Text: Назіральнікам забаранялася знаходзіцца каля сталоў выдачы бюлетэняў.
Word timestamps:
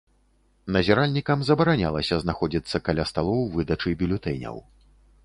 Назіральнікам 0.77 1.43
забаранялася 1.49 2.15
знаходзіцца 2.23 2.77
каля 2.87 3.05
сталоў 3.11 3.41
выдачы 3.57 3.95
бюлетэняў. 4.01 4.57